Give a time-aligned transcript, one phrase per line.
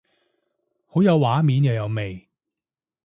[0.87, 2.27] 好有畫面又有味